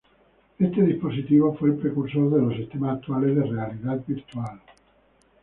Este 0.57 0.81
dispositivo 0.81 1.55
fue 1.55 1.69
el 1.69 1.75
precursor 1.75 2.31
de 2.31 2.41
los 2.41 2.55
sistemas 2.55 2.97
actuales 2.97 3.35
de 3.35 3.43
realidad 3.43 4.03
virtual. 4.07 4.59